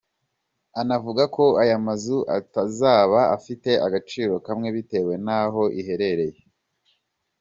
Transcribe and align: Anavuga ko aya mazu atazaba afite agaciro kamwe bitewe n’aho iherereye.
Anavuga 0.81 1.23
ko 1.35 1.45
aya 1.63 1.77
mazu 1.85 2.17
atazaba 2.37 3.19
afite 3.37 3.69
agaciro 3.85 4.33
kamwe 4.45 4.67
bitewe 4.75 5.13
n’aho 5.25 5.61
iherereye. 5.79 6.39